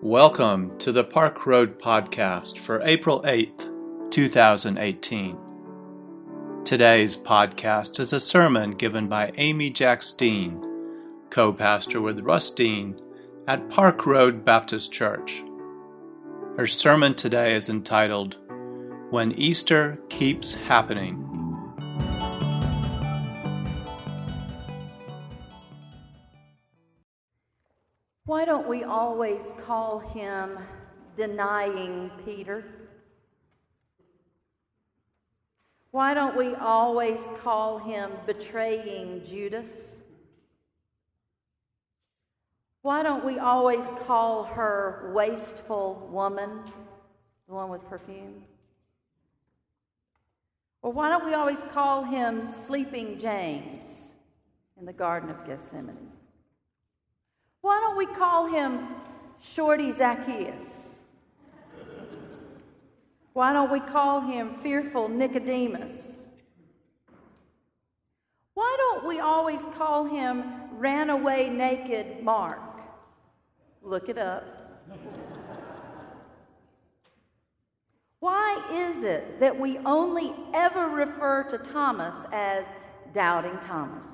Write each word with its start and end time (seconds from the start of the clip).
Welcome 0.00 0.78
to 0.78 0.92
the 0.92 1.02
Park 1.02 1.44
Road 1.44 1.80
Podcast 1.80 2.58
for 2.58 2.80
April 2.82 3.20
8th, 3.22 4.12
2018. 4.12 5.36
Today's 6.64 7.16
podcast 7.16 7.98
is 7.98 8.12
a 8.12 8.20
sermon 8.20 8.76
given 8.76 9.08
by 9.08 9.32
Amy 9.38 9.70
Jacks 9.70 10.12
Dean, 10.12 10.64
co 11.30 11.52
pastor 11.52 12.00
with 12.00 12.20
Russ 12.20 12.48
Dean 12.52 12.96
at 13.48 13.68
Park 13.68 14.06
Road 14.06 14.44
Baptist 14.44 14.92
Church. 14.92 15.42
Her 16.56 16.68
sermon 16.68 17.16
today 17.16 17.56
is 17.56 17.68
entitled 17.68 18.36
When 19.10 19.32
Easter 19.32 19.98
Keeps 20.10 20.54
Happening. 20.54 21.27
Don't 28.48 28.66
we 28.66 28.82
always 28.82 29.52
call 29.58 29.98
him 29.98 30.58
denying 31.16 32.10
Peter? 32.24 32.64
Why 35.90 36.14
don't 36.14 36.34
we 36.34 36.54
always 36.54 37.28
call 37.36 37.76
him 37.76 38.10
betraying 38.24 39.22
Judas? 39.22 39.96
Why 42.80 43.02
don't 43.02 43.22
we 43.22 43.38
always 43.38 43.90
call 44.06 44.44
her 44.44 45.12
wasteful 45.14 46.08
woman, 46.10 46.62
the 47.48 47.54
one 47.54 47.68
with 47.68 47.86
perfume? 47.86 48.44
Or 50.80 50.90
why 50.90 51.10
don't 51.10 51.26
we 51.26 51.34
always 51.34 51.62
call 51.64 52.02
him 52.02 52.46
sleeping 52.46 53.18
James 53.18 54.12
in 54.78 54.86
the 54.86 54.92
Garden 54.94 55.28
of 55.28 55.46
Gethsemane? 55.46 56.17
Why 57.60 57.80
don't 57.80 57.96
we 57.96 58.06
call 58.06 58.46
him 58.46 58.88
Shorty 59.40 59.90
Zacchaeus? 59.90 60.96
Why 63.32 63.52
don't 63.52 63.70
we 63.70 63.80
call 63.80 64.20
him 64.20 64.50
fearful 64.50 65.08
Nicodemus? 65.08 66.14
Why 68.54 68.76
don't 68.78 69.06
we 69.06 69.20
always 69.20 69.64
call 69.76 70.06
him 70.06 70.42
ran 70.72 71.10
away 71.10 71.48
naked 71.48 72.22
Mark? 72.22 72.60
Look 73.82 74.08
it 74.08 74.18
up. 74.18 74.44
Why 78.20 78.60
is 78.72 79.04
it 79.04 79.38
that 79.38 79.58
we 79.58 79.78
only 79.78 80.34
ever 80.52 80.88
refer 80.88 81.44
to 81.44 81.58
Thomas 81.58 82.26
as 82.32 82.66
doubting 83.12 83.58
Thomas? 83.60 84.08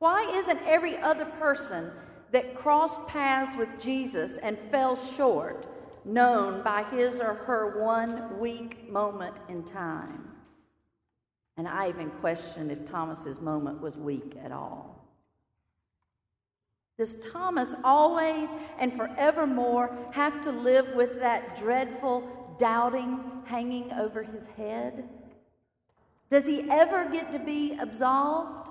Why 0.00 0.22
isn't 0.32 0.60
every 0.66 0.96
other 0.96 1.26
person 1.26 1.90
that 2.32 2.54
crossed 2.54 3.06
paths 3.06 3.54
with 3.54 3.68
Jesus 3.78 4.38
and 4.38 4.58
fell 4.58 4.96
short 4.96 5.66
known 6.06 6.62
by 6.62 6.84
his 6.84 7.20
or 7.20 7.34
her 7.34 7.84
one 7.84 8.40
weak 8.40 8.90
moment 8.90 9.36
in 9.50 9.62
time? 9.62 10.26
And 11.58 11.68
I 11.68 11.90
even 11.90 12.08
question 12.12 12.70
if 12.70 12.86
Thomas's 12.86 13.42
moment 13.42 13.82
was 13.82 13.98
weak 13.98 14.38
at 14.42 14.52
all. 14.52 15.04
Does 16.96 17.16
Thomas 17.16 17.74
always 17.84 18.54
and 18.78 18.94
forevermore 18.94 19.94
have 20.12 20.40
to 20.42 20.50
live 20.50 20.94
with 20.94 21.20
that 21.20 21.56
dreadful 21.56 22.56
doubting 22.58 23.20
hanging 23.44 23.92
over 23.92 24.22
his 24.22 24.46
head? 24.48 25.06
Does 26.30 26.46
he 26.46 26.70
ever 26.70 27.06
get 27.10 27.32
to 27.32 27.38
be 27.38 27.76
absolved? 27.78 28.69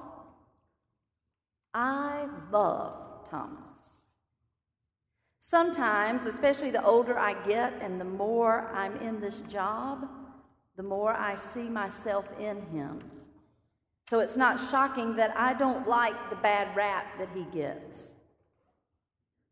I 1.73 2.27
love 2.51 3.29
Thomas. 3.29 3.97
Sometimes, 5.39 6.25
especially 6.25 6.69
the 6.69 6.83
older 6.83 7.17
I 7.17 7.33
get 7.47 7.73
and 7.81 7.99
the 7.99 8.05
more 8.05 8.71
I'm 8.73 8.97
in 8.97 9.19
this 9.19 9.41
job, 9.41 10.07
the 10.75 10.83
more 10.83 11.13
I 11.13 11.35
see 11.35 11.69
myself 11.69 12.29
in 12.39 12.61
him. 12.67 13.01
So 14.07 14.19
it's 14.19 14.37
not 14.37 14.59
shocking 14.59 15.15
that 15.17 15.35
I 15.37 15.53
don't 15.53 15.87
like 15.87 16.29
the 16.29 16.35
bad 16.35 16.75
rap 16.75 17.17
that 17.19 17.29
he 17.33 17.45
gets. 17.45 18.11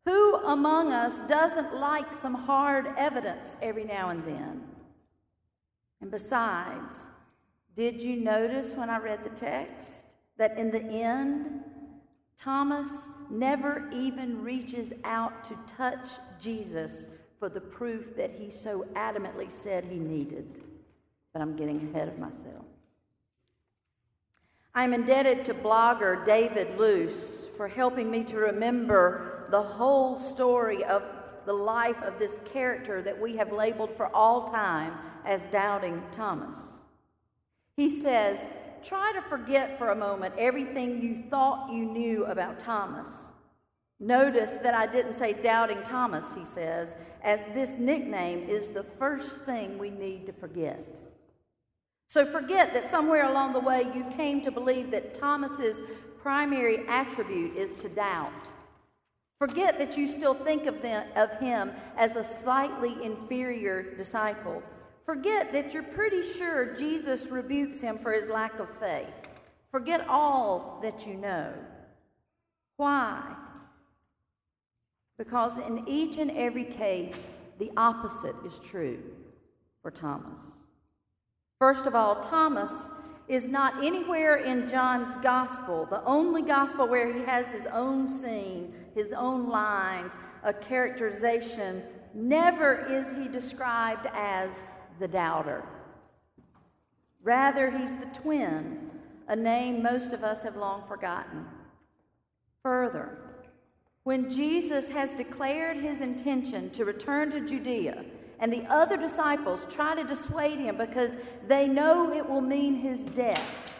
Who 0.06 0.36
among 0.38 0.94
us 0.94 1.20
doesn't 1.28 1.76
like 1.76 2.16
some 2.16 2.34
hard 2.34 2.88
evidence 2.98 3.56
every 3.62 3.84
now 3.84 4.10
and 4.10 4.24
then? 4.24 4.62
And 6.00 6.10
besides, 6.10 7.08
did 7.76 8.02
you 8.02 8.16
notice 8.16 8.74
when 8.74 8.90
I 8.90 9.00
read 9.00 9.24
the 9.24 9.30
text 9.30 10.06
that 10.38 10.58
in 10.58 10.72
the 10.72 10.82
end, 10.82 11.62
Thomas 12.40 13.08
never 13.30 13.90
even 13.92 14.44
reaches 14.44 14.94
out 15.04 15.44
to 15.46 15.58
touch 15.66 16.10
Jesus 16.40 17.08
for 17.40 17.50
the 17.50 17.62
proof 17.62 18.16
that 18.16 18.32
he 18.32 18.52
so 18.52 18.86
adamantly 18.96 19.52
said 19.52 19.86
he 19.86 19.98
needed. 19.98 20.62
But 21.34 21.42
I'm 21.42 21.56
getting 21.56 21.90
ahead 21.90 22.08
of 22.08 22.18
myself. 22.18 22.66
I'm 24.74 24.94
indebted 24.94 25.44
to 25.46 25.56
blogger 25.56 26.24
David 26.24 26.78
Lose 26.78 27.48
for 27.58 27.68
helping 27.68 28.12
me 28.12 28.24
to 28.26 28.38
remember 28.38 29.48
the 29.50 29.62
whole 29.62 30.18
story 30.18 30.84
of 30.84 31.04
the 31.48 31.54
life 31.54 32.02
of 32.04 32.20
this 32.20 32.40
character 32.54 33.02
that 33.02 33.20
we 33.20 33.38
have 33.38 33.52
labeled 33.52 33.96
for 33.98 34.14
all 34.16 34.50
time 34.50 34.94
as 35.26 35.46
Doubting 35.46 36.04
Thomas. 36.12 36.58
He 37.76 37.90
says, 37.90 38.46
try 38.84 39.12
to 39.14 39.22
forget 39.22 39.78
for 39.78 39.90
a 39.90 39.96
moment 39.96 40.36
everything 40.38 41.02
you 41.02 41.18
thought 41.30 41.72
you 41.72 41.86
knew 41.86 42.26
about 42.26 42.60
Thomas. 42.60 43.10
Notice 44.00 44.58
that 44.58 44.76
I 44.76 44.86
didn't 44.86 45.14
say 45.14 45.34
doubting 45.34 45.82
Thomas, 45.84 46.34
he 46.34 46.46
says, 46.46 46.96
as 47.24 47.40
this 47.54 47.80
nickname 47.80 48.48
is 48.48 48.70
the 48.70 48.84
first 48.84 49.44
thing 49.44 49.78
we 49.78 49.90
need 49.90 50.28
to 50.28 50.34
forget. 50.34 51.02
So 52.08 52.26
forget 52.26 52.74
that 52.74 52.92
somewhere 52.92 53.26
along 53.26 53.54
the 53.54 53.60
way 53.60 53.90
you 53.94 54.06
came 54.16 54.42
to 54.42 54.52
believe 54.52 54.92
that 54.92 55.14
Thomas's 55.14 55.82
primary 56.22 56.88
attribute 56.88 57.58
is 57.58 57.74
to 57.76 57.90
doubt. 57.90 58.32
Forget 59.40 59.78
that 59.78 59.98
you 59.98 60.08
still 60.08 60.34
think 60.34 60.66
of, 60.68 60.82
them, 60.82 61.08
of 61.16 61.34
him 61.40 61.72
as 61.96 62.16
a 62.16 62.24
slightly 62.24 62.96
inferior 63.04 63.96
disciple 63.96 64.64
Forget 65.08 65.54
that 65.54 65.74
you're 65.74 65.84
pretty 65.84 66.22
sure 66.22 66.76
Jesus 66.76 67.28
rebukes 67.28 67.80
him 67.80 67.98
for 67.98 68.12
his 68.12 68.28
lack 68.28 68.60
of 68.60 68.70
faith. 68.78 69.08
Forget 69.72 70.06
all 70.10 70.80
that 70.84 71.08
you 71.08 71.14
know. 71.14 71.54
Why? 72.76 73.36
Because 75.18 75.58
in 75.60 75.88
each 75.88 76.18
and 76.18 76.30
every 76.32 76.66
case, 76.66 77.36
the 77.58 77.72
opposite 77.78 78.36
is 78.46 78.60
true 78.60 79.00
for 79.82 79.92
Thomas. 79.92 80.42
First 81.58 81.88
of 81.88 81.96
all, 81.96 82.20
Thomas 82.20 82.90
is 83.30 83.48
not 83.48 83.86
anywhere 83.86 84.36
in 84.36 84.68
John's 84.68 85.16
gospel, 85.24 85.88
the 85.90 86.04
only 86.04 86.42
gospel 86.42 86.86
where 86.86 87.14
he 87.14 87.22
has 87.22 87.48
his 87.54 87.66
own 87.68 88.10
scene, 88.10 88.74
his 88.94 89.14
own 89.14 89.48
lines, 89.48 90.18
a 90.44 90.54
characterization. 90.54 91.82
Never 92.14 92.86
is 92.88 93.12
he 93.12 93.30
described 93.30 94.08
as 94.14 94.64
the 95.00 95.08
doubter. 95.08 95.64
Rather, 97.24 97.72
he's 97.72 97.96
the 97.96 98.06
twin, 98.08 98.90
a 99.28 99.36
name 99.36 99.84
most 99.84 100.14
of 100.14 100.24
us 100.24 100.44
have 100.44 100.56
long 100.56 100.84
forgotten. 100.88 101.46
Further, 102.64 103.18
when 104.04 104.30
Jesus 104.30 104.90
has 104.90 105.14
declared 105.14 105.78
his 105.78 106.02
intention 106.02 106.70
to 106.72 106.86
return 106.86 107.30
to 107.32 107.46
Judea, 107.46 108.06
and 108.40 108.54
the 108.54 108.66
other 108.72 108.98
disciples 108.98 109.66
try 109.70 109.96
to 109.96 110.04
dissuade 110.04 110.60
him 110.60 110.78
because 110.78 111.18
they 111.48 111.68
know 111.68 112.14
it 112.14 112.30
will 112.30 112.42
mean 112.42 112.76
his 112.76 113.04
death, 113.04 113.74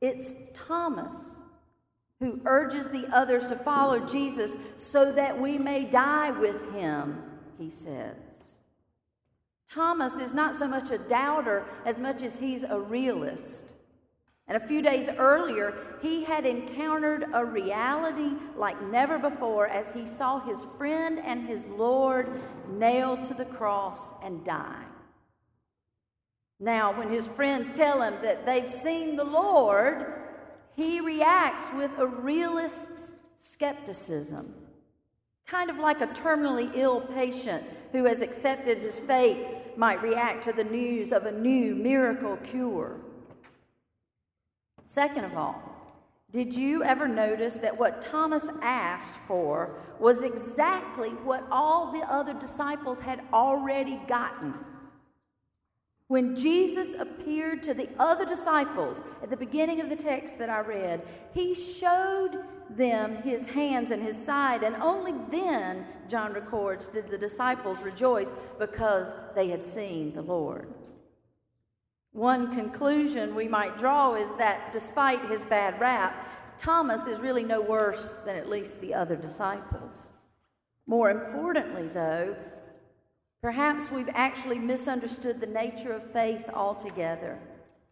it's 0.00 0.34
Thomas 0.52 1.34
who 2.20 2.40
urges 2.44 2.88
the 2.88 3.06
others 3.12 3.48
to 3.48 3.56
follow 3.56 3.98
Jesus 4.06 4.56
so 4.76 5.12
that 5.12 5.38
we 5.38 5.58
may 5.58 5.84
die 5.84 6.30
with 6.30 6.72
him, 6.72 7.22
he 7.58 7.70
says. 7.70 8.43
Thomas 9.74 10.18
is 10.18 10.32
not 10.32 10.54
so 10.54 10.68
much 10.68 10.92
a 10.92 10.98
doubter 10.98 11.64
as 11.84 11.98
much 11.98 12.22
as 12.22 12.38
he's 12.38 12.62
a 12.62 12.78
realist. 12.78 13.74
And 14.46 14.56
a 14.56 14.64
few 14.64 14.82
days 14.82 15.08
earlier, 15.08 15.74
he 16.00 16.22
had 16.22 16.46
encountered 16.46 17.24
a 17.32 17.44
reality 17.44 18.36
like 18.56 18.80
never 18.82 19.18
before 19.18 19.66
as 19.66 19.92
he 19.92 20.06
saw 20.06 20.38
his 20.38 20.64
friend 20.78 21.18
and 21.18 21.48
his 21.48 21.66
Lord 21.66 22.40
nailed 22.70 23.24
to 23.24 23.34
the 23.34 23.46
cross 23.46 24.12
and 24.22 24.44
die. 24.44 24.84
Now, 26.60 26.96
when 26.96 27.10
his 27.10 27.26
friends 27.26 27.70
tell 27.70 28.00
him 28.00 28.14
that 28.22 28.46
they've 28.46 28.68
seen 28.68 29.16
the 29.16 29.24
Lord, 29.24 30.06
he 30.76 31.00
reacts 31.00 31.64
with 31.74 31.90
a 31.98 32.06
realist's 32.06 33.12
skepticism, 33.36 34.54
kind 35.46 35.70
of 35.70 35.78
like 35.78 36.00
a 36.00 36.06
terminally 36.08 36.70
ill 36.74 37.00
patient 37.00 37.64
who 37.92 38.04
has 38.04 38.22
accepted 38.22 38.80
his 38.80 38.98
fate 38.98 39.76
might 39.76 40.02
react 40.02 40.44
to 40.44 40.52
the 40.52 40.64
news 40.64 41.12
of 41.12 41.26
a 41.26 41.32
new 41.32 41.74
miracle 41.74 42.36
cure. 42.38 42.96
Second 44.86 45.24
of 45.24 45.36
all, 45.36 45.62
Did 46.32 46.52
you 46.52 46.82
ever 46.82 47.06
notice 47.06 47.58
that 47.58 47.78
what 47.78 48.02
Thomas 48.02 48.48
asked 48.60 49.14
for 49.28 49.78
was 50.00 50.20
exactly 50.20 51.10
what 51.10 51.46
all 51.48 51.92
the 51.92 52.00
other 52.12 52.34
disciples 52.34 52.98
had 52.98 53.20
already 53.32 54.00
gotten? 54.08 54.52
When 56.08 56.34
Jesus 56.34 56.94
appeared 56.94 57.62
to 57.62 57.72
the 57.72 57.88
other 58.00 58.26
disciples 58.26 59.04
at 59.22 59.30
the 59.30 59.36
beginning 59.36 59.80
of 59.80 59.90
the 59.90 59.96
text 59.96 60.36
that 60.38 60.50
I 60.50 60.58
read, 60.60 61.02
he 61.32 61.54
showed 61.54 62.44
them 62.70 63.16
his 63.16 63.46
hands 63.46 63.90
and 63.90 64.02
his 64.02 64.22
side, 64.22 64.62
and 64.62 64.76
only 64.76 65.14
then, 65.30 65.86
John 66.08 66.32
records, 66.32 66.88
did 66.88 67.08
the 67.08 67.18
disciples 67.18 67.82
rejoice 67.82 68.34
because 68.58 69.14
they 69.34 69.48
had 69.48 69.64
seen 69.64 70.12
the 70.12 70.22
Lord. 70.22 70.72
One 72.12 72.54
conclusion 72.54 73.34
we 73.34 73.48
might 73.48 73.78
draw 73.78 74.14
is 74.14 74.32
that 74.38 74.72
despite 74.72 75.28
his 75.30 75.44
bad 75.44 75.80
rap, 75.80 76.28
Thomas 76.58 77.06
is 77.06 77.18
really 77.18 77.42
no 77.42 77.60
worse 77.60 78.18
than 78.24 78.36
at 78.36 78.48
least 78.48 78.80
the 78.80 78.94
other 78.94 79.16
disciples. 79.16 80.12
More 80.86 81.10
importantly, 81.10 81.88
though, 81.88 82.36
Perhaps 83.44 83.90
we've 83.90 84.08
actually 84.14 84.58
misunderstood 84.58 85.38
the 85.38 85.46
nature 85.46 85.92
of 85.92 86.10
faith 86.12 86.48
altogether, 86.54 87.38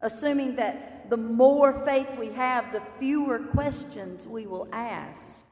assuming 0.02 0.56
that 0.56 1.08
the 1.08 1.16
more 1.16 1.72
faith 1.84 2.18
we 2.18 2.28
have, 2.28 2.72
the 2.72 2.82
fewer 2.98 3.38
questions 3.38 4.26
we 4.26 4.46
will 4.46 4.68
ask. 4.72 5.44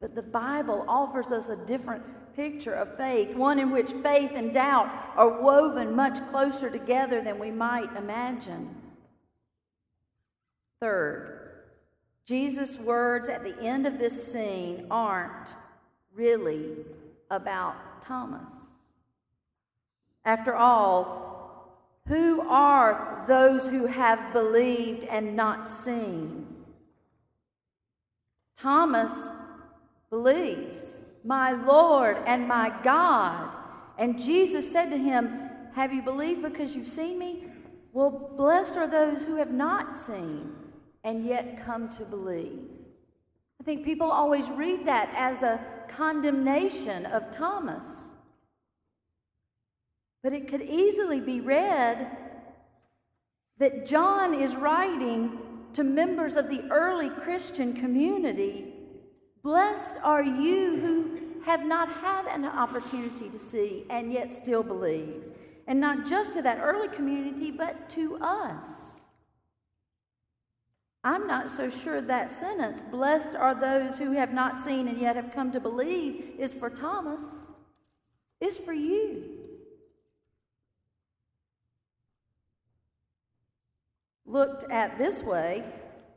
But 0.00 0.14
the 0.14 0.22
Bible 0.22 0.84
offers 0.88 1.32
us 1.32 1.48
a 1.48 1.56
different 1.56 2.04
picture 2.34 2.74
of 2.74 2.96
faith, 2.96 3.34
one 3.34 3.58
in 3.58 3.70
which 3.70 3.90
faith 3.90 4.32
and 4.34 4.52
doubt 4.52 4.90
are 5.16 5.40
woven 5.40 5.96
much 5.96 6.24
closer 6.28 6.70
together 6.70 7.22
than 7.22 7.38
we 7.38 7.50
might 7.50 7.96
imagine. 7.96 8.74
Third, 10.80 11.62
Jesus' 12.26 12.78
words 12.78 13.28
at 13.28 13.42
the 13.42 13.58
end 13.60 13.86
of 13.86 13.98
this 13.98 14.30
scene 14.30 14.86
aren't 14.90 15.56
really 16.14 16.76
about 17.30 18.02
Thomas. 18.02 18.50
After 20.24 20.54
all, 20.54 21.25
who 22.06 22.40
are 22.48 23.24
those 23.26 23.68
who 23.68 23.86
have 23.86 24.32
believed 24.32 25.04
and 25.04 25.34
not 25.34 25.66
seen? 25.66 26.46
Thomas 28.56 29.28
believes, 30.08 31.02
My 31.24 31.52
Lord 31.52 32.18
and 32.26 32.46
my 32.46 32.72
God. 32.82 33.56
And 33.98 34.20
Jesus 34.20 34.70
said 34.70 34.90
to 34.90 34.98
him, 34.98 35.50
Have 35.74 35.92
you 35.92 36.02
believed 36.02 36.42
because 36.42 36.76
you've 36.76 36.86
seen 36.86 37.18
me? 37.18 37.44
Well, 37.92 38.34
blessed 38.36 38.76
are 38.76 38.88
those 38.88 39.24
who 39.24 39.36
have 39.36 39.52
not 39.52 39.96
seen 39.96 40.54
and 41.02 41.24
yet 41.24 41.64
come 41.64 41.88
to 41.90 42.04
believe. 42.04 42.68
I 43.60 43.64
think 43.64 43.84
people 43.84 44.10
always 44.10 44.50
read 44.50 44.86
that 44.86 45.10
as 45.16 45.42
a 45.42 45.64
condemnation 45.88 47.06
of 47.06 47.30
Thomas. 47.30 48.10
But 50.26 50.32
it 50.32 50.48
could 50.48 50.62
easily 50.62 51.20
be 51.20 51.40
read 51.40 52.16
that 53.58 53.86
John 53.86 54.34
is 54.34 54.56
writing 54.56 55.38
to 55.74 55.84
members 55.84 56.34
of 56.34 56.50
the 56.50 56.62
early 56.68 57.10
Christian 57.10 57.72
community 57.72 58.74
Blessed 59.44 59.98
are 60.02 60.24
you 60.24 60.80
who 60.80 61.42
have 61.44 61.64
not 61.64 61.88
had 61.88 62.26
an 62.26 62.44
opportunity 62.44 63.28
to 63.28 63.38
see 63.38 63.86
and 63.88 64.12
yet 64.12 64.32
still 64.32 64.64
believe. 64.64 65.22
And 65.68 65.78
not 65.80 66.06
just 66.06 66.32
to 66.32 66.42
that 66.42 66.58
early 66.60 66.88
community, 66.88 67.52
but 67.52 67.88
to 67.90 68.18
us. 68.20 69.04
I'm 71.04 71.28
not 71.28 71.50
so 71.50 71.70
sure 71.70 72.00
that 72.00 72.32
sentence, 72.32 72.82
blessed 72.82 73.36
are 73.36 73.54
those 73.54 73.96
who 73.96 74.10
have 74.10 74.34
not 74.34 74.58
seen 74.58 74.88
and 74.88 75.00
yet 75.00 75.14
have 75.14 75.32
come 75.32 75.52
to 75.52 75.60
believe, 75.60 76.32
is 76.36 76.52
for 76.52 76.68
Thomas. 76.68 77.44
is 78.40 78.56
for 78.56 78.72
you. 78.72 79.35
Looked 84.26 84.70
at 84.70 84.98
this 84.98 85.22
way, 85.22 85.64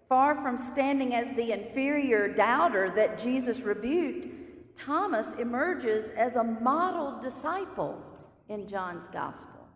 far 0.08 0.36
from 0.36 0.58
standing 0.58 1.14
as 1.14 1.36
the 1.36 1.52
inferior 1.52 2.28
doubter 2.28 2.90
that 2.92 3.20
Jesus 3.20 3.62
rebuked, 3.62 4.76
Thomas 4.76 5.34
emerges 5.34 6.10
as 6.12 6.36
a 6.36 6.44
model 6.44 7.20
disciple 7.20 8.02
in 8.48 8.68
John's 8.68 9.10
gospel. 9.10 9.68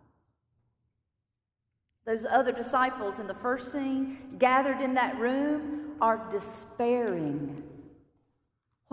Those 2.06 2.26
other 2.26 2.52
disciples 2.52 3.20
in 3.20 3.26
the 3.26 3.34
first 3.34 3.72
scene 3.72 4.36
gathered 4.38 4.80
in 4.80 4.94
that 4.94 5.18
room 5.18 5.92
are 6.00 6.28
despairing. 6.30 7.62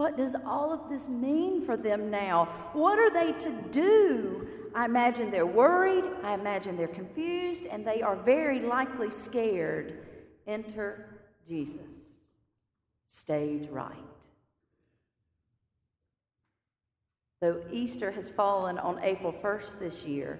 What 0.02 0.18
does 0.18 0.36
all 0.48 0.74
of 0.74 0.90
this 0.90 1.08
mean 1.08 1.62
for 1.62 1.78
them 1.78 2.10
now? 2.10 2.46
What 2.74 2.98
are 2.98 3.12
they 3.12 3.34
to 3.34 3.52
do 3.70 4.48
I 4.74 4.86
imagine 4.86 5.30
they're 5.30 5.46
worried, 5.46 6.06
I 6.24 6.34
imagine 6.34 6.76
they're 6.76 6.88
confused, 6.88 7.68
and 7.68 7.86
they 7.86 8.02
are 8.02 8.16
very 8.16 8.62
likely 8.62 9.12
scared. 9.12 10.08
Enter 10.48 11.20
Jesus. 11.48 11.94
Stage 13.06 13.68
right. 13.68 13.94
Though 17.40 17.62
Easter 17.72 18.10
has 18.10 18.28
fallen 18.28 18.80
on 18.80 19.00
April 19.04 19.34
1st 19.34 19.78
this 19.78 20.04
year, 20.04 20.40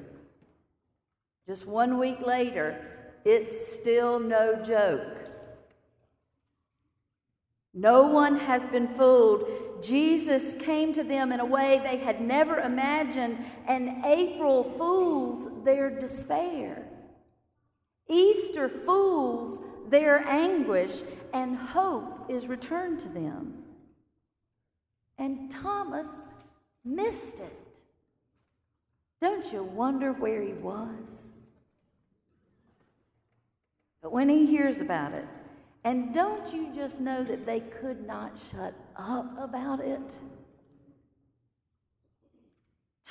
just 1.46 1.68
one 1.68 2.00
week 2.00 2.26
later, 2.26 2.84
it's 3.26 3.76
still 3.76 4.18
no 4.18 4.60
joke. 4.64 5.21
No 7.74 8.08
one 8.08 8.38
has 8.38 8.68
been 8.68 8.88
fooled. 8.88 9.82
Jesus 9.82 10.54
came 10.54 10.92
to 10.94 11.04
them 11.04 11.32
in 11.32 11.40
a 11.40 11.46
way 11.46 11.80
they 11.80 11.98
had 11.98 12.22
never 12.22 12.60
imagined, 12.60 13.44
and 13.68 14.06
April 14.06 14.64
fools 14.64 15.48
their 15.64 15.90
despair. 15.90 16.88
Easter 18.10 18.68
fools 18.68 19.62
their 19.88 20.28
anguish, 20.28 21.02
and 21.34 21.56
hope 21.56 22.30
is 22.30 22.48
returned 22.48 23.00
to 23.00 23.10
them. 23.10 23.64
And 25.18 25.50
Thomas 25.50 26.20
missed 26.84 27.40
it. 27.40 27.82
Don't 29.22 29.52
you 29.54 29.64
wonder 29.64 30.12
where 30.12 30.42
he 30.42 30.54
was? 30.54 31.30
But 34.02 34.12
when 34.12 34.30
he 34.30 34.48
hears 34.48 34.82
about 34.82 35.14
it, 35.14 35.28
and 35.84 36.14
don't 36.14 36.54
you 36.54 36.72
just 36.76 37.00
know 37.00 37.24
that 37.24 37.46
they 37.46 37.60
could 37.60 38.06
not 38.06 38.38
shut 38.38 38.74
up 38.96 39.38
about 39.40 39.80
it? 39.80 40.20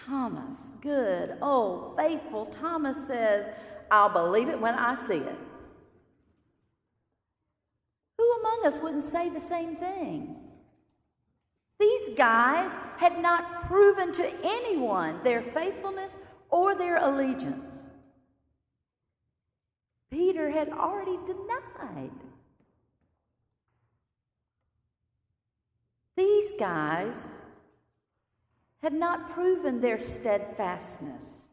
Thomas, 0.07 0.71
good, 0.81 1.37
old, 1.43 1.97
faithful 1.97 2.47
Thomas 2.47 3.07
says, 3.07 3.50
I'll 3.91 4.09
believe 4.09 4.49
it 4.49 4.61
when 4.61 4.75
I 4.75 4.95
see 4.95 5.17
it. 5.17 5.39
Who 8.17 8.33
among 8.41 8.67
us 8.67 8.79
wouldn't 8.81 9.05
say 9.05 9.29
the 9.29 9.41
same 9.41 9.77
thing? 9.77 10.37
These 11.81 12.11
guys 12.17 12.79
had 12.99 13.21
not 13.21 13.62
proven 13.62 14.12
to 14.12 14.33
anyone 14.45 15.25
their 15.25 15.43
faithfulness 15.43 16.19
or 16.50 16.75
their 16.75 16.99
allegiance. 16.99 17.75
Peter 20.11 20.50
had 20.50 20.69
already 20.69 21.17
denied. 21.27 22.11
These 26.21 26.53
guys 26.59 27.31
had 28.83 28.93
not 28.93 29.31
proven 29.31 29.81
their 29.81 29.99
steadfastness. 29.99 31.47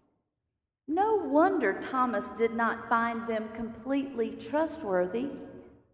No 0.89 1.15
wonder 1.15 1.79
Thomas 1.79 2.27
did 2.31 2.53
not 2.53 2.89
find 2.89 3.25
them 3.27 3.47
completely 3.53 4.33
trustworthy. 4.33 5.29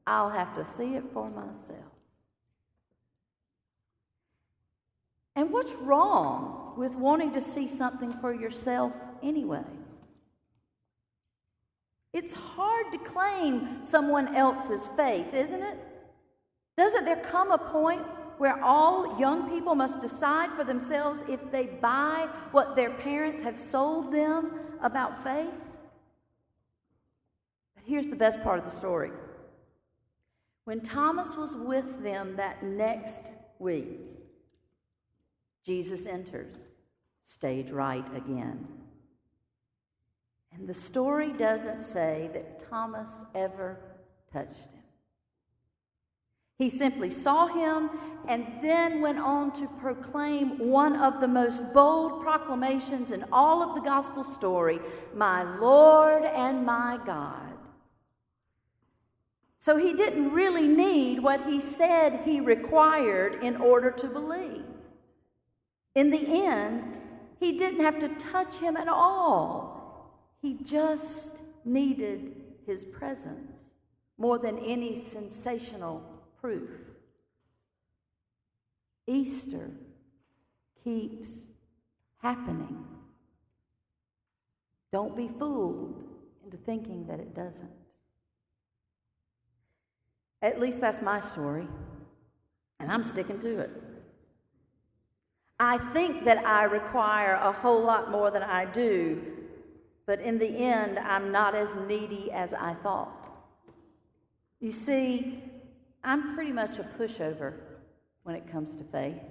I'll 0.08 0.32
have 0.32 0.56
to 0.56 0.66
see 0.66 0.96
it 0.96 1.04
for 1.14 1.30
myself. 1.30 1.94
And 5.36 5.52
what's 5.52 5.74
wrong 5.74 6.74
with 6.76 6.96
wanting 6.96 7.32
to 7.34 7.42
see 7.42 7.68
something 7.68 8.12
for 8.14 8.34
yourself 8.34 8.94
anyway? 9.22 9.66
It's 12.12 12.34
hard 12.34 12.92
to 12.92 12.98
claim 12.98 13.84
someone 13.84 14.36
else's 14.36 14.88
faith, 14.88 15.32
isn't 15.32 15.62
it? 15.62 15.78
Doesn't 16.76 17.06
there 17.06 17.18
come 17.18 17.52
a 17.52 17.60
point 17.60 18.02
where 18.38 18.62
all 18.64 19.20
young 19.20 19.50
people 19.50 19.76
must 19.76 20.02
decide 20.02 20.52
for 20.54 20.64
themselves 20.64 21.24
if 21.28 21.52
they 21.52 21.66
buy 21.68 22.28
what 22.52 22.76
their 22.76 22.92
parents 22.92 23.42
have 23.42 23.58
sold 23.58 24.12
them 24.12 24.52
about 24.82 25.24
faith? 25.24 25.54
But 27.76 27.84
here's 27.86 28.08
the 28.08 28.16
best 28.16 28.42
part 28.44 28.60
of 28.60 28.66
the 28.66 28.72
story. 28.72 29.12
When 30.66 30.82
Thomas 30.82 31.36
was 31.36 31.56
with 31.56 32.04
them 32.04 32.36
that 32.38 32.64
next 32.64 33.32
week, 33.60 34.00
Jesus 35.66 36.06
enters, 36.06 36.54
stage 37.24 37.72
right 37.72 38.06
again. 38.16 38.68
And 40.54 40.68
the 40.68 40.74
story 40.74 41.34
doesn't 41.34 41.80
say 41.80 42.30
that 42.34 42.70
Thomas 42.70 43.24
ever 43.34 43.80
touched 44.32 44.72
him. 44.72 44.83
He 46.58 46.70
simply 46.70 47.10
saw 47.10 47.48
him 47.48 47.90
and 48.28 48.46
then 48.62 49.02
went 49.02 49.20
on 49.20 49.52
to 49.54 49.68
proclaim 49.80 50.58
one 50.58 50.96
of 50.96 51.20
the 51.20 51.28
most 51.28 51.74
bold 51.74 52.22
proclamations 52.22 53.12
in 53.12 53.26
all 53.32 53.62
of 53.62 53.76
the 53.76 53.82
gospel 53.82 54.24
story 54.24 54.80
My 55.16 55.44
Lord 55.60 56.24
and 56.24 56.66
my 56.66 57.00
God. 57.06 57.54
So 59.60 59.78
he 59.78 59.94
didn't 59.94 60.32
really 60.32 60.68
need 60.68 61.24
what 61.24 61.46
he 61.46 61.60
said 61.60 62.22
he 62.26 62.42
required 62.42 63.44
in 63.44 63.56
order 63.58 63.92
to 63.92 64.08
believe. 64.08 64.66
In 65.96 66.10
the 66.10 66.46
end, 66.46 66.98
he 67.40 67.58
didn't 67.58 67.82
have 67.82 68.00
to 68.00 68.10
touch 68.10 68.58
him 68.58 68.76
at 68.76 68.88
all. 68.88 70.20
He 70.42 70.56
just 70.64 71.42
needed 71.64 72.36
his 72.66 72.84
presence 72.84 73.72
more 74.18 74.38
than 74.38 74.60
any 74.60 74.98
sensational 74.98 76.13
proof. 76.44 76.70
Easter 79.08 79.72
keeps 80.84 81.52
happening. 82.22 82.84
Don't 84.92 85.16
be 85.16 85.30
fooled 85.40 86.04
into 86.44 86.58
thinking 86.58 87.08
that 87.08 87.22
it 87.22 87.34
doesn't. 87.34 87.72
At 90.42 90.60
least 90.60 90.82
that's 90.82 91.02
my 91.02 91.22
story, 91.22 91.66
and 92.82 92.92
I'm 92.92 93.06
sticking 93.06 93.40
to 93.40 93.60
it. 93.60 93.72
I 95.62 95.78
think 95.94 96.26
that 96.26 96.46
I 96.46 96.66
require 96.66 97.36
a 97.36 97.54
whole 97.54 97.82
lot 97.82 98.12
more 98.12 98.32
than 98.32 98.44
I 98.44 98.66
do, 98.66 99.22
but 100.06 100.20
in 100.20 100.40
the 100.40 100.58
end, 100.58 101.00
I'm 101.00 101.32
not 101.32 101.56
as 101.56 101.78
needy 101.88 102.34
as 102.34 102.54
I 102.54 102.74
thought. 102.74 103.30
You 104.60 104.74
see, 104.74 105.42
I'm 106.04 106.36
pretty 106.36 106.52
much 106.52 106.80
a 106.80 106.84
pushover 106.84 107.54
when 108.24 108.36
it 108.36 108.52
comes 108.52 108.76
to 108.76 108.84
faith. 108.84 109.22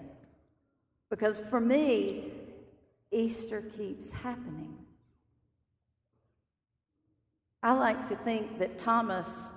Because 1.10 1.38
for 1.38 1.60
me, 1.60 2.32
Easter 3.10 3.60
keeps 3.60 4.10
happening. 4.10 4.78
I 7.62 7.72
like 7.74 8.06
to 8.06 8.16
think 8.16 8.58
that 8.58 8.78
Thomas 8.78 9.50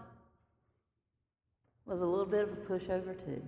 was 1.86 2.02
a 2.02 2.06
little 2.06 2.26
bit 2.26 2.44
of 2.44 2.52
a 2.52 2.56
pushover 2.58 3.18
too. 3.18 3.42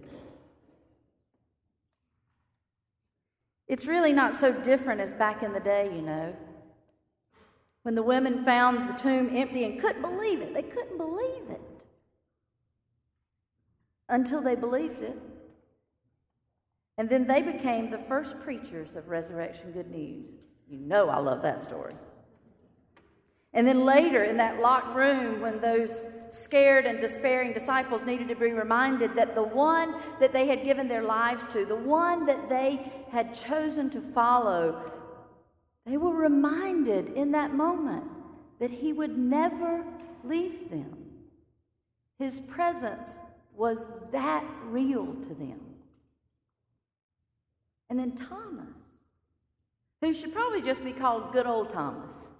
It's 3.68 3.86
really 3.86 4.14
not 4.14 4.34
so 4.34 4.54
different 4.54 5.02
as 5.02 5.12
back 5.12 5.44
in 5.44 5.52
the 5.52 5.60
day, 5.60 5.92
you 5.94 6.02
know, 6.02 6.34
when 7.84 7.96
the 7.96 8.04
women 8.04 8.46
found 8.46 8.90
the 8.90 8.94
tomb 8.94 9.30
empty 9.36 9.66
and 9.66 9.80
couldn't 9.80 10.02
believe 10.02 10.40
it. 10.40 10.54
They 10.54 10.64
couldn't 10.64 10.98
believe 10.98 11.50
it 11.50 11.67
until 14.10 14.42
they 14.42 14.56
believed 14.56 15.02
it. 15.02 15.18
And 16.98 17.10
then 17.10 17.28
they 17.28 17.42
became 17.42 17.92
the 17.92 17.98
first 17.98 18.40
preachers 18.42 18.96
of 18.96 19.08
resurrection 19.08 19.72
good 19.72 19.92
news. 19.92 20.26
You 20.68 20.80
know, 20.80 21.10
I 21.10 21.20
love 21.20 21.42
that 21.44 21.62
story. 21.62 21.94
And 23.54 23.68
then 23.68 23.86
later, 23.86 24.24
in 24.24 24.38
that 24.38 24.60
locked 24.60 24.96
room, 24.96 25.42
when 25.42 25.60
those 25.62 26.08
scared 26.30 26.86
and 26.86 27.00
despairing 27.00 27.54
disciples 27.54 28.04
needed 28.04 28.28
to 28.28 28.36
be 28.36 28.52
reminded 28.52 29.16
that 29.16 29.36
the 29.36 29.44
one 29.44 29.96
that 30.20 30.34
they 30.34 30.48
had 30.48 30.64
given 30.64 30.88
their 30.88 31.04
lives 31.04 31.48
to, 31.48 31.66
the 31.66 31.76
one 31.76 32.26
that 32.26 32.50
they 32.50 32.92
had 33.10 33.34
chosen 33.34 33.90
to 33.92 34.02
follow, 34.02 34.92
they 35.86 35.98
were 35.98 36.14
reminded 36.14 37.14
in 37.14 37.32
that 37.32 37.54
moment 37.54 38.04
that 38.60 38.72
he 38.72 38.92
would 38.92 39.18
never 39.18 39.86
leave 40.24 40.70
them. 40.70 40.98
His 42.20 42.42
presence 42.42 43.18
was 43.58 43.86
that 44.12 44.46
real 44.66 45.16
to 45.16 45.34
them. 45.34 45.60
And 47.90 48.00
then 48.00 48.16
Thomas, 48.16 49.02
who 50.02 50.14
should 50.14 50.32
probably 50.32 50.62
just 50.62 50.84
be 50.84 50.94
called 50.94 51.32
good 51.34 51.48
old 51.48 51.70
Thomas 51.70 52.32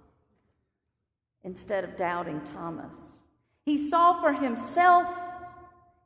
instead 1.42 1.82
of 1.82 1.96
doubting 1.96 2.40
Thomas. 2.42 3.22
He 3.64 3.76
saw 3.76 4.20
for 4.20 4.32
himself, 4.32 5.12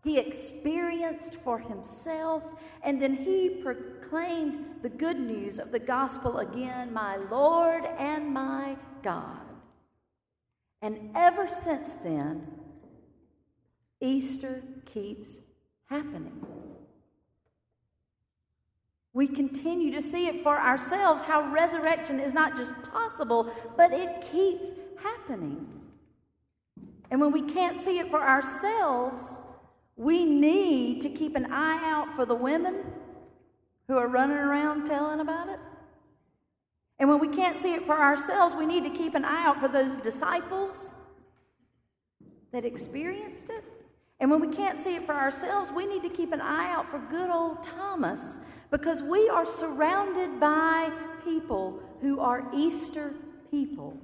he 0.02 0.18
experienced 0.18 1.34
for 1.34 1.58
himself, 1.58 2.44
and 2.82 3.00
then 3.00 3.14
he 3.14 3.60
proclaimed 3.62 4.64
the 4.82 4.88
good 4.88 5.20
news 5.20 5.58
of 5.58 5.72
the 5.72 5.78
gospel 5.78 6.38
again, 6.38 6.92
my 6.92 7.16
Lord 7.16 7.84
and 7.98 8.32
my 8.32 8.76
God. 9.02 9.38
And 10.80 11.10
ever 11.14 11.46
since 11.46 11.94
then, 12.02 12.46
Easter 14.02 14.62
keeps 14.84 15.38
happening. 15.88 16.44
We 19.14 19.28
continue 19.28 19.92
to 19.92 20.02
see 20.02 20.26
it 20.26 20.42
for 20.42 20.58
ourselves 20.58 21.22
how 21.22 21.52
resurrection 21.52 22.18
is 22.18 22.34
not 22.34 22.56
just 22.56 22.74
possible, 22.82 23.52
but 23.76 23.92
it 23.92 24.24
keeps 24.32 24.72
happening. 25.02 25.66
And 27.10 27.20
when 27.20 27.30
we 27.30 27.42
can't 27.42 27.78
see 27.78 27.98
it 27.98 28.10
for 28.10 28.22
ourselves, 28.22 29.36
we 29.96 30.24
need 30.24 31.02
to 31.02 31.10
keep 31.10 31.36
an 31.36 31.52
eye 31.52 31.80
out 31.84 32.14
for 32.16 32.24
the 32.24 32.34
women 32.34 32.84
who 33.86 33.98
are 33.98 34.08
running 34.08 34.38
around 34.38 34.86
telling 34.86 35.20
about 35.20 35.48
it. 35.48 35.60
And 36.98 37.08
when 37.08 37.18
we 37.18 37.28
can't 37.28 37.58
see 37.58 37.74
it 37.74 37.84
for 37.84 38.00
ourselves, 38.00 38.54
we 38.54 38.64
need 38.64 38.84
to 38.84 38.90
keep 38.90 39.14
an 39.14 39.24
eye 39.24 39.44
out 39.44 39.60
for 39.60 39.68
those 39.68 39.96
disciples 39.96 40.94
that 42.52 42.64
experienced 42.64 43.50
it. 43.50 43.64
And 44.22 44.30
when 44.30 44.40
we 44.40 44.54
can't 44.54 44.78
see 44.78 44.94
it 44.94 45.04
for 45.04 45.16
ourselves, 45.16 45.72
we 45.72 45.84
need 45.84 46.04
to 46.04 46.08
keep 46.08 46.32
an 46.32 46.40
eye 46.40 46.70
out 46.70 46.88
for 46.88 47.00
good 47.10 47.28
old 47.28 47.60
Thomas 47.60 48.38
because 48.70 49.02
we 49.02 49.28
are 49.28 49.44
surrounded 49.44 50.38
by 50.38 50.92
people 51.24 51.82
who 52.00 52.20
are 52.20 52.46
Easter 52.54 53.14
people. 53.50 53.98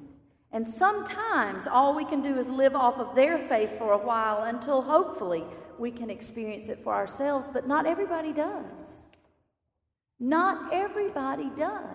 And 0.51 0.67
sometimes 0.67 1.69
all 1.69 1.95
we 1.95 2.05
can 2.05 2.21
do 2.21 2.37
is 2.37 2.49
live 2.49 2.75
off 2.75 2.99
of 2.99 3.15
their 3.15 3.39
faith 3.39 3.79
for 3.79 3.93
a 3.93 3.99
while 3.99 4.43
until 4.43 4.83
hopefully 4.83 5.45
we 5.79 5.93
can 5.93 6.11
experience 6.11 6.69
it 6.69 6.81
for 6.83 6.93
ourselves, 6.93 7.49
but 7.49 7.69
not 7.69 7.87
everybody 7.87 8.33
does. 8.33 9.13
Not 10.19 10.75
everybody 10.75 11.49
does. 11.55 11.95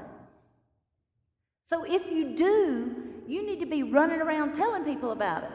So 1.66 1.84
if 1.84 2.10
you 2.10 2.38
do, 2.38 2.96
you 3.28 3.46
need 3.46 3.60
to 3.60 3.66
be 3.66 3.84
running 3.84 4.22
around 4.22 4.54
telling 4.54 4.86
people 4.86 5.12
about 5.12 5.44
it 5.44 5.52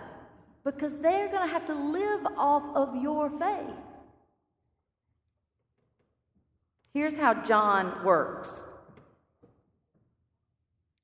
because 0.65 0.97
they're 0.97 1.29
going 1.29 1.47
to 1.47 1.53
have 1.53 1.67
to 1.67 1.75
live 1.75 2.27
off 2.37 2.65
of 2.75 3.01
your 3.03 3.31
faith. 3.31 3.77
Here's 6.93 7.17
how 7.17 7.35
John 7.43 8.05
works. 8.05 8.63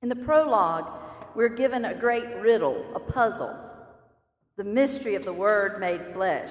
In 0.02 0.08
the 0.08 0.16
prologue, 0.16 0.90
we're 1.34 1.48
given 1.48 1.84
a 1.84 1.94
great 1.94 2.26
riddle, 2.36 2.84
a 2.94 3.00
puzzle, 3.00 3.54
the 4.56 4.64
mystery 4.64 5.14
of 5.14 5.24
the 5.24 5.32
Word 5.32 5.80
made 5.80 6.04
flesh. 6.12 6.50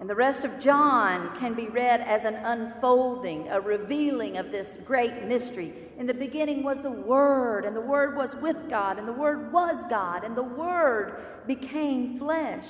And 0.00 0.08
the 0.08 0.14
rest 0.14 0.44
of 0.44 0.60
John 0.60 1.36
can 1.38 1.54
be 1.54 1.68
read 1.68 2.00
as 2.00 2.24
an 2.24 2.36
unfolding, 2.36 3.48
a 3.48 3.60
revealing 3.60 4.36
of 4.36 4.52
this 4.52 4.78
great 4.84 5.24
mystery. 5.24 5.72
In 5.98 6.06
the 6.06 6.14
beginning 6.14 6.62
was 6.62 6.80
the 6.80 6.90
Word, 6.90 7.64
and 7.64 7.74
the 7.74 7.80
Word 7.80 8.16
was 8.16 8.36
with 8.36 8.68
God, 8.70 8.98
and 8.98 9.08
the 9.08 9.12
Word 9.12 9.52
was 9.52 9.82
God, 9.90 10.22
and 10.22 10.36
the 10.36 10.42
Word 10.42 11.20
became 11.48 12.16
flesh. 12.16 12.68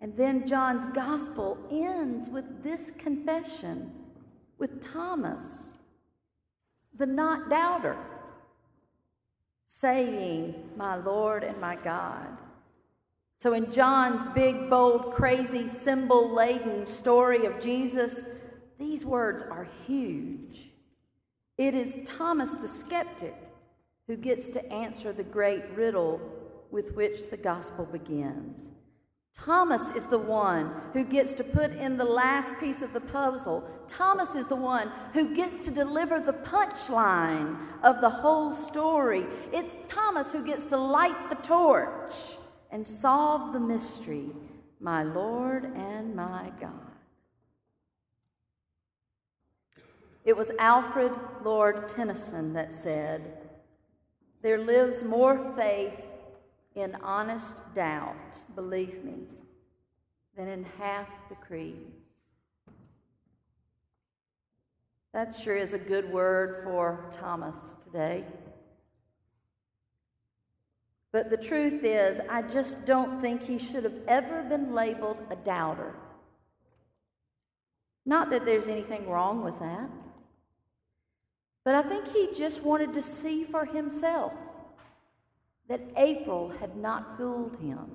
And 0.00 0.16
then 0.16 0.46
John's 0.46 0.86
gospel 0.94 1.58
ends 1.70 2.30
with 2.30 2.62
this 2.62 2.90
confession 2.98 3.92
with 4.58 4.82
Thomas, 4.82 5.74
the 6.96 7.06
not 7.06 7.50
doubter, 7.50 7.98
saying, 9.66 10.70
My 10.76 10.96
Lord 10.96 11.44
and 11.44 11.60
my 11.60 11.76
God. 11.76 12.38
So, 13.42 13.54
in 13.54 13.72
John's 13.72 14.22
big, 14.36 14.70
bold, 14.70 15.14
crazy, 15.14 15.66
symbol 15.66 16.32
laden 16.32 16.86
story 16.86 17.44
of 17.44 17.58
Jesus, 17.58 18.24
these 18.78 19.04
words 19.04 19.42
are 19.42 19.66
huge. 19.84 20.70
It 21.58 21.74
is 21.74 21.96
Thomas 22.06 22.54
the 22.54 22.68
skeptic 22.68 23.34
who 24.06 24.16
gets 24.16 24.48
to 24.50 24.72
answer 24.72 25.12
the 25.12 25.24
great 25.24 25.64
riddle 25.74 26.20
with 26.70 26.94
which 26.94 27.30
the 27.30 27.36
gospel 27.36 27.84
begins. 27.84 28.68
Thomas 29.34 29.90
is 29.90 30.06
the 30.06 30.18
one 30.18 30.72
who 30.92 31.02
gets 31.02 31.32
to 31.32 31.42
put 31.42 31.72
in 31.72 31.96
the 31.96 32.04
last 32.04 32.52
piece 32.60 32.80
of 32.80 32.92
the 32.92 33.00
puzzle. 33.00 33.68
Thomas 33.88 34.36
is 34.36 34.46
the 34.46 34.54
one 34.54 34.88
who 35.14 35.34
gets 35.34 35.58
to 35.66 35.72
deliver 35.72 36.20
the 36.20 36.32
punchline 36.32 37.56
of 37.82 38.00
the 38.00 38.08
whole 38.08 38.52
story. 38.52 39.26
It's 39.52 39.74
Thomas 39.88 40.30
who 40.30 40.44
gets 40.44 40.64
to 40.66 40.76
light 40.76 41.28
the 41.28 41.34
torch 41.34 42.36
and 42.72 42.86
solve 42.86 43.52
the 43.52 43.60
mystery, 43.60 44.30
my 44.80 45.02
Lord 45.02 45.64
and 45.64 46.16
my 46.16 46.50
God. 46.58 46.72
It 50.24 50.36
was 50.36 50.50
Alfred 50.58 51.12
Lord 51.44 51.88
Tennyson 51.88 52.54
that 52.54 52.72
said, 52.72 53.38
There 54.40 54.58
lives 54.58 55.04
more 55.04 55.54
faith 55.54 56.00
in 56.74 56.94
honest 57.02 57.62
doubt, 57.74 58.42
believe 58.54 59.04
me, 59.04 59.26
than 60.36 60.48
in 60.48 60.64
half 60.78 61.08
the 61.28 61.34
creeds. 61.34 62.14
That 65.12 65.34
sure 65.34 65.56
is 65.56 65.74
a 65.74 65.78
good 65.78 66.10
word 66.10 66.64
for 66.64 67.10
Thomas 67.12 67.74
today. 67.84 68.24
But 71.12 71.28
the 71.28 71.36
truth 71.36 71.84
is, 71.84 72.20
I 72.30 72.40
just 72.40 72.86
don't 72.86 73.20
think 73.20 73.42
he 73.42 73.58
should 73.58 73.84
have 73.84 74.00
ever 74.08 74.42
been 74.42 74.74
labeled 74.74 75.18
a 75.30 75.36
doubter. 75.36 75.94
Not 78.06 78.30
that 78.30 78.46
there's 78.46 78.66
anything 78.66 79.08
wrong 79.08 79.44
with 79.44 79.58
that, 79.60 79.90
but 81.64 81.74
I 81.74 81.82
think 81.82 82.08
he 82.08 82.30
just 82.34 82.62
wanted 82.62 82.94
to 82.94 83.02
see 83.02 83.44
for 83.44 83.66
himself 83.66 84.32
that 85.68 85.80
April 85.96 86.52
had 86.60 86.76
not 86.76 87.16
fooled 87.16 87.56
him, 87.60 87.90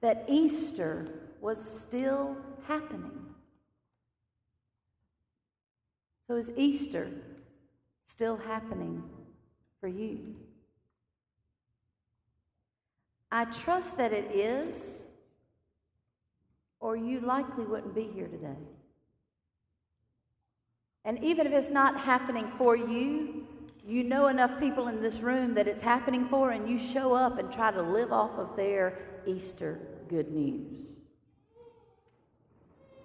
that 0.00 0.24
Easter 0.28 1.06
was 1.40 1.58
still 1.58 2.36
happening. 2.66 3.12
So, 6.26 6.36
is 6.36 6.50
Easter 6.56 7.10
still 8.04 8.36
happening 8.36 9.02
for 9.80 9.88
you? 9.88 10.36
I 13.30 13.44
trust 13.46 13.96
that 13.98 14.12
it 14.12 14.34
is, 14.34 15.02
or 16.80 16.96
you 16.96 17.20
likely 17.20 17.64
wouldn't 17.64 17.94
be 17.94 18.04
here 18.14 18.26
today. 18.26 18.56
And 21.04 21.22
even 21.22 21.46
if 21.46 21.52
it's 21.52 21.70
not 21.70 22.00
happening 22.00 22.50
for 22.56 22.76
you, 22.76 23.46
you 23.86 24.04
know 24.04 24.26
enough 24.28 24.58
people 24.60 24.88
in 24.88 25.00
this 25.00 25.20
room 25.20 25.54
that 25.54 25.66
it's 25.66 25.82
happening 25.82 26.28
for, 26.28 26.50
and 26.50 26.68
you 26.68 26.78
show 26.78 27.14
up 27.14 27.38
and 27.38 27.50
try 27.50 27.70
to 27.70 27.82
live 27.82 28.12
off 28.12 28.38
of 28.38 28.56
their 28.56 28.98
Easter 29.26 29.80
good 30.08 30.30
news. 30.30 30.98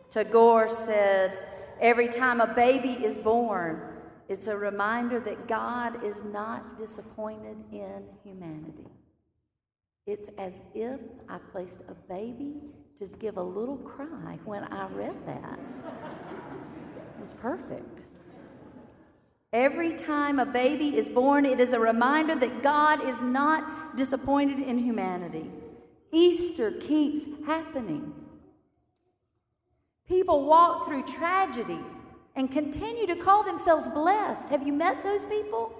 Tagore 0.09 0.69
says, 0.69 1.43
Every 1.79 2.07
time 2.07 2.39
a 2.39 2.53
baby 2.53 2.91
is 3.03 3.17
born, 3.17 3.81
it's 4.29 4.47
a 4.47 4.55
reminder 4.55 5.19
that 5.21 5.47
God 5.47 6.03
is 6.03 6.23
not 6.23 6.77
disappointed 6.77 7.57
in 7.71 8.03
humanity. 8.23 8.87
It's 10.05 10.29
as 10.37 10.63
if 10.73 10.99
I 11.29 11.37
placed 11.51 11.79
a 11.87 11.93
baby 11.93 12.55
to 12.99 13.07
give 13.19 13.37
a 13.37 13.43
little 13.43 13.77
cry 13.77 14.37
when 14.43 14.63
I 14.65 14.87
read 14.87 15.15
that. 15.25 15.59
it 17.17 17.21
was 17.21 17.33
perfect. 17.35 18.01
Every 19.53 19.95
time 19.95 20.39
a 20.39 20.45
baby 20.45 20.97
is 20.97 21.07
born, 21.07 21.45
it 21.45 21.59
is 21.59 21.73
a 21.73 21.79
reminder 21.79 22.35
that 22.35 22.63
God 22.63 23.07
is 23.07 23.21
not 23.21 23.95
disappointed 23.95 24.59
in 24.59 24.79
humanity. 24.79 25.49
Easter 26.11 26.71
keeps 26.71 27.25
happening. 27.45 28.13
People 30.07 30.45
walk 30.45 30.85
through 30.85 31.03
tragedy 31.03 31.79
and 32.35 32.51
continue 32.51 33.07
to 33.07 33.15
call 33.15 33.43
themselves 33.43 33.87
blessed. 33.87 34.49
Have 34.49 34.65
you 34.65 34.73
met 34.73 35.03
those 35.03 35.23
people? 35.25 35.71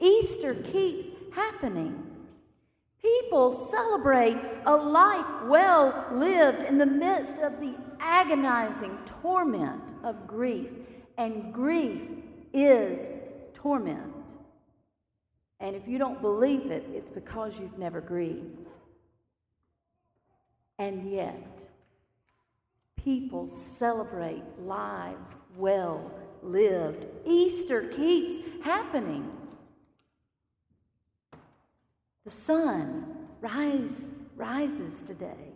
Easter 0.00 0.54
keeps 0.54 1.08
happening. 1.34 2.17
People 3.02 3.52
celebrate 3.52 4.36
a 4.66 4.74
life 4.74 5.44
well 5.44 6.06
lived 6.10 6.64
in 6.64 6.78
the 6.78 6.86
midst 6.86 7.38
of 7.38 7.60
the 7.60 7.74
agonizing 8.00 8.98
torment 9.04 9.92
of 10.02 10.26
grief, 10.26 10.72
and 11.16 11.52
grief 11.52 12.02
is 12.52 13.08
torment. 13.54 14.14
And 15.60 15.74
if 15.74 15.86
you 15.88 15.98
don't 15.98 16.20
believe 16.20 16.70
it, 16.70 16.86
it's 16.92 17.10
because 17.10 17.58
you've 17.58 17.78
never 17.78 18.00
grieved. 18.00 18.68
And 20.78 21.10
yet, 21.10 21.68
people 22.96 23.48
celebrate 23.52 24.44
lives 24.60 25.34
well 25.56 26.12
lived. 26.42 27.06
Easter 27.24 27.82
keeps 27.82 28.36
happening. 28.62 29.30
The 32.28 32.34
sun 32.34 33.06
rise, 33.40 34.12
rises 34.36 35.02
today, 35.02 35.54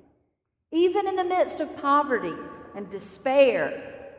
even 0.71 1.07
in 1.07 1.17
the 1.17 1.23
midst 1.23 1.61
of 1.61 1.77
poverty 1.77 2.33
and 2.75 2.89
despair 2.89 4.15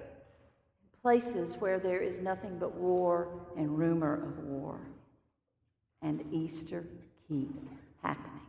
places 1.01 1.55
where 1.57 1.79
there 1.79 1.99
is 1.99 2.19
nothing 2.19 2.59
but 2.59 2.75
war 2.75 3.27
and 3.57 3.75
rumor 3.75 4.23
of 4.23 4.37
war. 4.43 4.79
And 6.03 6.23
Easter 6.31 6.85
keeps 7.27 7.71
happening. 8.03 8.45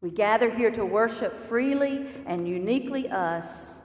We 0.00 0.12
gather 0.12 0.48
here 0.48 0.70
to 0.70 0.86
worship 0.86 1.38
freely 1.38 2.06
and 2.24 2.48
uniquely 2.48 3.10
us. 3.10 3.82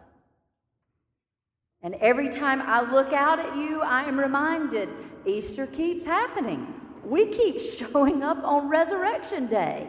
And 1.81 1.95
every 1.95 2.29
time 2.29 2.61
I 2.61 2.89
look 2.89 3.11
out 3.11 3.39
at 3.39 3.57
you, 3.57 3.81
I 3.81 4.05
am 4.05 4.17
reminded 4.17 4.87
Easter 5.25 5.67
keeps 5.67 6.05
happening. 6.05 6.74
We 7.05 7.27
keep 7.27 7.59
showing 7.59 8.23
up 8.23 8.43
on 8.43 8.69
Resurrection 8.69 9.47
Day. 9.47 9.87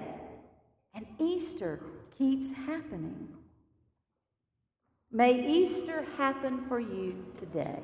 And 0.94 1.06
Easter 1.18 1.80
keeps 2.16 2.50
happening. 2.52 3.28
May 5.10 5.46
Easter 5.46 6.04
happen 6.16 6.60
for 6.60 6.80
you 6.80 7.24
today. 7.38 7.80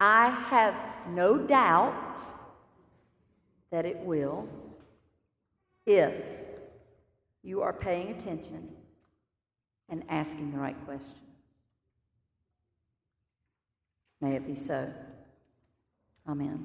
I 0.00 0.30
have 0.30 0.74
no 1.08 1.38
doubt 1.38 2.20
that 3.70 3.84
it 3.84 3.98
will 3.98 4.48
if 5.86 6.22
you 7.42 7.62
are 7.62 7.72
paying 7.72 8.10
attention 8.10 8.68
and 9.88 10.04
asking 10.08 10.52
the 10.52 10.58
right 10.58 10.76
questions. 10.84 11.14
May 14.20 14.34
it 14.34 14.46
be 14.46 14.54
so. 14.54 14.92
Amen. 16.28 16.64